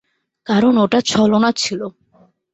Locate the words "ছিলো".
1.53-1.87